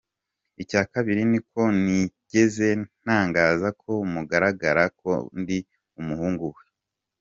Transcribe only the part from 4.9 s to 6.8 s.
ko ndi umuhungu we.